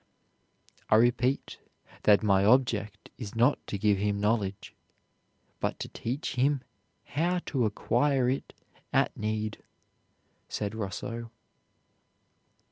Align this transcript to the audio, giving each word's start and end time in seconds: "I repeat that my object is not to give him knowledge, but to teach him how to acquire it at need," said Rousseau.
"I 0.89 0.95
repeat 0.95 1.59
that 2.05 2.23
my 2.23 2.43
object 2.43 3.11
is 3.19 3.35
not 3.35 3.59
to 3.67 3.77
give 3.77 3.99
him 3.99 4.19
knowledge, 4.19 4.73
but 5.59 5.77
to 5.79 5.89
teach 5.89 6.33
him 6.33 6.63
how 7.03 7.37
to 7.45 7.65
acquire 7.65 8.27
it 8.27 8.51
at 8.91 9.15
need," 9.15 9.61
said 10.49 10.73
Rousseau. 10.73 11.29